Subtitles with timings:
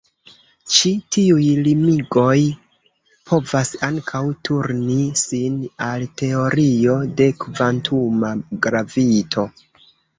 [0.75, 2.33] Ĉi tiuj limigoj
[3.33, 8.37] povas ankaŭ turni sin al teorio de kvantuma
[8.69, 9.51] gravito.